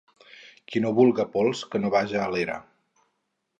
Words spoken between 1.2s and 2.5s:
pols, que no vaja a